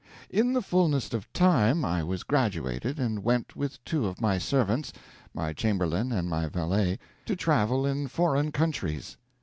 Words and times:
In 0.31 0.53
the 0.53 0.63
fullness 0.63 1.13
of 1.13 1.31
time 1.31 1.85
I 1.85 2.01
was 2.03 2.23
graduated, 2.23 2.97
and 2.99 3.23
went 3.23 3.55
with 3.55 3.85
two 3.85 4.07
of 4.07 4.19
my 4.19 4.39
servants 4.39 4.91
my 5.31 5.53
chamberlain 5.53 6.11
and 6.11 6.27
my 6.27 6.47
valet 6.47 6.97
to 7.27 7.35
travel 7.35 7.85
in 7.85 8.07
foreign 8.07 8.51
countries. 8.51 9.17